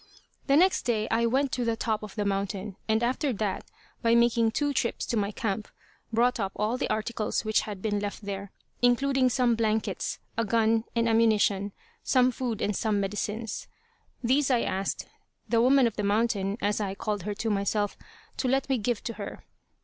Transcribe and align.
The 0.47 0.55
next 0.57 0.81
day 0.81 1.07
I 1.11 1.27
went 1.27 1.51
to 1.51 1.63
the 1.63 1.75
top 1.75 2.01
of 2.01 2.15
the 2.15 2.25
mountain, 2.25 2.75
and 2.89 3.03
after 3.03 3.31
that, 3.33 3.69
by 4.01 4.15
making 4.15 4.49
two 4.49 4.73
trips 4.73 5.05
to 5.05 5.15
my 5.15 5.29
camp, 5.29 5.67
brought 6.11 6.39
up 6.39 6.53
all 6.55 6.75
the 6.75 6.89
articles 6.89 7.45
which 7.45 7.61
had 7.69 7.83
been 7.83 7.99
left 7.99 8.25
there, 8.25 8.51
including 8.81 9.29
some 9.29 9.53
blankets 9.53 10.17
a 10.39 10.43
gun 10.43 10.85
and 10.95 11.07
ammunition, 11.07 11.71
some 12.03 12.31
food 12.31 12.63
and 12.63 12.75
some 12.75 12.99
medicines. 12.99 13.67
These 14.23 14.49
I 14.49 14.61
asked 14.61 15.05
"the 15.47 15.61
woman 15.61 15.85
of 15.85 15.97
the 15.97 16.03
mountain," 16.03 16.57
as 16.61 16.81
I 16.81 16.95
called 16.95 17.21
her 17.21 17.35
to 17.35 17.51
myself, 17.51 17.95
to 18.37 18.47
let 18.47 18.69
me 18.69 18.79
give 18.79 19.03
to 19.03 19.13
her. 19.21 19.43